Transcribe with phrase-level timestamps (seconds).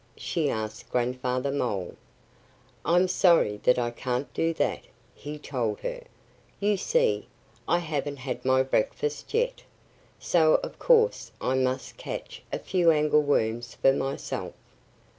[0.17, 1.93] she asked Grandfather Mole.
[2.83, 4.81] "I'm sorry that I can't do that,"
[5.13, 6.01] he told her.
[6.59, 7.27] "You see,
[7.67, 9.61] I haven't had my breakfast yet.
[10.17, 14.53] So of course I must catch a few angleworms for myself."